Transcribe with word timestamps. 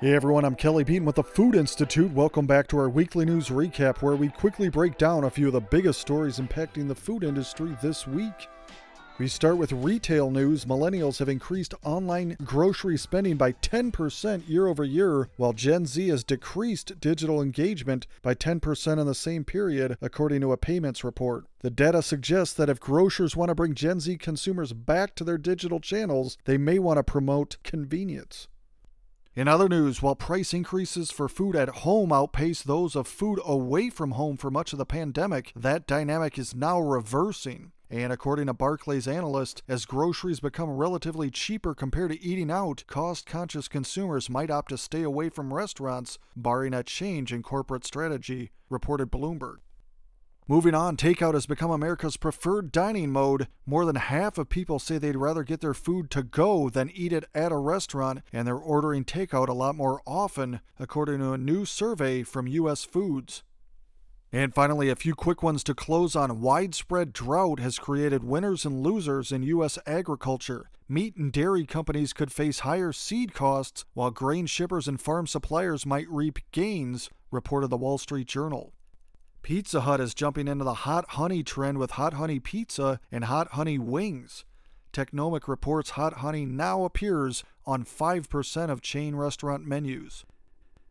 Hey 0.00 0.14
everyone, 0.14 0.44
I'm 0.44 0.54
Kelly 0.54 0.84
Beaton 0.84 1.04
with 1.04 1.16
the 1.16 1.24
Food 1.24 1.56
Institute. 1.56 2.12
Welcome 2.12 2.46
back 2.46 2.68
to 2.68 2.78
our 2.78 2.88
weekly 2.88 3.24
news 3.24 3.48
recap 3.48 4.00
where 4.00 4.14
we 4.14 4.28
quickly 4.28 4.68
break 4.68 4.96
down 4.96 5.24
a 5.24 5.30
few 5.30 5.48
of 5.48 5.54
the 5.54 5.60
biggest 5.60 6.00
stories 6.00 6.38
impacting 6.38 6.86
the 6.86 6.94
food 6.94 7.24
industry 7.24 7.76
this 7.82 8.06
week. 8.06 8.46
We 9.18 9.26
start 9.26 9.56
with 9.56 9.72
retail 9.72 10.30
news. 10.30 10.66
Millennials 10.66 11.18
have 11.18 11.28
increased 11.28 11.74
online 11.82 12.36
grocery 12.44 12.96
spending 12.96 13.36
by 13.36 13.54
10% 13.54 14.48
year 14.48 14.68
over 14.68 14.84
year, 14.84 15.30
while 15.36 15.52
Gen 15.52 15.84
Z 15.84 16.06
has 16.10 16.22
decreased 16.22 17.00
digital 17.00 17.42
engagement 17.42 18.06
by 18.22 18.36
10% 18.36 19.00
in 19.00 19.04
the 19.08 19.16
same 19.16 19.42
period, 19.42 19.98
according 20.00 20.42
to 20.42 20.52
a 20.52 20.56
payments 20.56 21.02
report. 21.02 21.46
The 21.62 21.70
data 21.70 22.02
suggests 22.02 22.54
that 22.54 22.70
if 22.70 22.78
grocers 22.78 23.34
want 23.34 23.48
to 23.48 23.56
bring 23.56 23.74
Gen 23.74 23.98
Z 23.98 24.16
consumers 24.18 24.72
back 24.72 25.16
to 25.16 25.24
their 25.24 25.38
digital 25.38 25.80
channels, 25.80 26.38
they 26.44 26.56
may 26.56 26.78
want 26.78 26.98
to 26.98 27.02
promote 27.02 27.56
convenience. 27.64 28.46
In 29.38 29.46
other 29.46 29.68
news, 29.68 30.02
while 30.02 30.16
price 30.16 30.52
increases 30.52 31.12
for 31.12 31.28
food 31.28 31.54
at 31.54 31.68
home 31.86 32.12
outpace 32.12 32.60
those 32.60 32.96
of 32.96 33.06
food 33.06 33.38
away 33.46 33.88
from 33.88 34.10
home 34.10 34.36
for 34.36 34.50
much 34.50 34.72
of 34.72 34.80
the 34.80 34.84
pandemic, 34.84 35.52
that 35.54 35.86
dynamic 35.86 36.40
is 36.40 36.56
now 36.56 36.80
reversing. 36.80 37.70
And 37.88 38.12
according 38.12 38.46
to 38.46 38.52
Barclays 38.52 39.06
analyst, 39.06 39.62
as 39.68 39.86
groceries 39.86 40.40
become 40.40 40.70
relatively 40.70 41.30
cheaper 41.30 41.72
compared 41.72 42.10
to 42.10 42.20
eating 42.20 42.50
out, 42.50 42.82
cost 42.88 43.26
conscious 43.26 43.68
consumers 43.68 44.28
might 44.28 44.50
opt 44.50 44.70
to 44.70 44.76
stay 44.76 45.04
away 45.04 45.28
from 45.28 45.54
restaurants, 45.54 46.18
barring 46.34 46.74
a 46.74 46.82
change 46.82 47.32
in 47.32 47.44
corporate 47.44 47.86
strategy, 47.86 48.50
reported 48.68 49.08
Bloomberg. 49.08 49.58
Moving 50.50 50.74
on, 50.74 50.96
takeout 50.96 51.34
has 51.34 51.44
become 51.44 51.70
America's 51.70 52.16
preferred 52.16 52.72
dining 52.72 53.12
mode. 53.12 53.48
More 53.66 53.84
than 53.84 53.96
half 53.96 54.38
of 54.38 54.48
people 54.48 54.78
say 54.78 54.96
they'd 54.96 55.14
rather 55.14 55.42
get 55.42 55.60
their 55.60 55.74
food 55.74 56.10
to 56.12 56.22
go 56.22 56.70
than 56.70 56.90
eat 56.94 57.12
it 57.12 57.26
at 57.34 57.52
a 57.52 57.58
restaurant, 57.58 58.22
and 58.32 58.48
they're 58.48 58.56
ordering 58.56 59.04
takeout 59.04 59.48
a 59.48 59.52
lot 59.52 59.74
more 59.74 60.00
often, 60.06 60.60
according 60.78 61.18
to 61.18 61.32
a 61.32 61.38
new 61.38 61.66
survey 61.66 62.22
from 62.22 62.46
U.S. 62.46 62.82
Foods. 62.82 63.42
And 64.32 64.54
finally, 64.54 64.88
a 64.88 64.96
few 64.96 65.14
quick 65.14 65.42
ones 65.42 65.62
to 65.64 65.74
close 65.74 66.16
on. 66.16 66.40
Widespread 66.40 67.12
drought 67.12 67.60
has 67.60 67.78
created 67.78 68.24
winners 68.24 68.64
and 68.64 68.82
losers 68.82 69.30
in 69.30 69.42
U.S. 69.42 69.78
agriculture. 69.86 70.70
Meat 70.88 71.14
and 71.16 71.30
dairy 71.30 71.66
companies 71.66 72.14
could 72.14 72.32
face 72.32 72.60
higher 72.60 72.92
seed 72.92 73.34
costs, 73.34 73.84
while 73.92 74.10
grain 74.10 74.46
shippers 74.46 74.88
and 74.88 74.98
farm 74.98 75.26
suppliers 75.26 75.84
might 75.84 76.08
reap 76.08 76.38
gains, 76.52 77.10
reported 77.30 77.68
the 77.68 77.76
Wall 77.76 77.98
Street 77.98 78.26
Journal. 78.26 78.72
Pizza 79.48 79.80
Hut 79.80 79.98
is 79.98 80.12
jumping 80.12 80.46
into 80.46 80.62
the 80.62 80.84
hot 80.84 81.06
honey 81.12 81.42
trend 81.42 81.78
with 81.78 81.92
hot 81.92 82.12
honey 82.12 82.38
pizza 82.38 83.00
and 83.10 83.24
hot 83.24 83.52
honey 83.52 83.78
wings. 83.78 84.44
Technomic 84.92 85.48
reports 85.48 85.92
hot 85.92 86.18
honey 86.18 86.44
now 86.44 86.84
appears 86.84 87.44
on 87.64 87.82
5% 87.82 88.68
of 88.68 88.82
chain 88.82 89.16
restaurant 89.16 89.66
menus. 89.66 90.26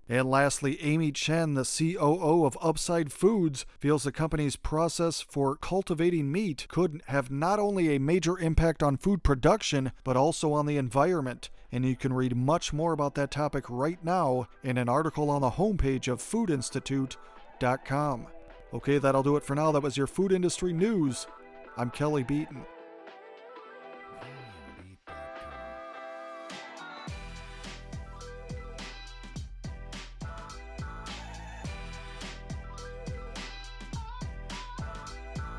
And 0.09 0.31
lastly, 0.31 0.81
Amy 0.81 1.11
Chen, 1.11 1.53
the 1.53 1.65
COO 1.65 2.45
of 2.45 2.57
Upside 2.59 3.11
Foods, 3.11 3.67
feels 3.79 4.01
the 4.01 4.11
company's 4.11 4.55
process 4.55 5.21
for 5.21 5.55
cultivating 5.55 6.31
meat 6.31 6.65
could 6.67 7.03
have 7.09 7.29
not 7.29 7.59
only 7.59 7.95
a 7.95 7.99
major 7.99 8.39
impact 8.39 8.81
on 8.81 8.97
food 8.97 9.21
production, 9.21 9.91
but 10.03 10.17
also 10.17 10.53
on 10.53 10.65
the 10.65 10.77
environment. 10.77 11.51
And 11.71 11.85
you 11.85 11.95
can 11.95 12.11
read 12.11 12.35
much 12.35 12.73
more 12.73 12.91
about 12.91 13.13
that 13.13 13.29
topic 13.29 13.65
right 13.69 14.03
now 14.03 14.47
in 14.63 14.79
an 14.79 14.89
article 14.89 15.29
on 15.29 15.41
the 15.41 15.51
homepage 15.51 16.11
of 16.11 16.23
foodinstitute.com. 16.23 18.27
Okay, 18.73 18.97
that'll 18.97 19.23
do 19.23 19.37
it 19.37 19.43
for 19.43 19.55
now. 19.55 19.71
That 19.71 19.83
was 19.83 19.95
your 19.95 20.07
food 20.07 20.31
industry 20.31 20.73
news. 20.73 21.27
I'm 21.77 21.89
Kelly 21.89 22.23
Beaton. 22.23 22.65